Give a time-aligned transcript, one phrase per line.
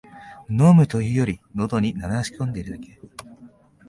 [0.49, 2.99] 飲むというより、のどに流し込んでるだけ